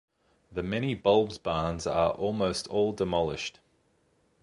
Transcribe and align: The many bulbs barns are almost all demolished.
The 0.51 0.63
many 0.63 0.95
bulbs 0.95 1.37
barns 1.37 1.85
are 1.85 2.13
almost 2.13 2.65
all 2.69 2.91
demolished. 2.91 3.59